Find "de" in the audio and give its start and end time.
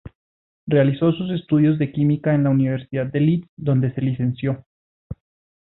1.77-1.91, 3.05-3.19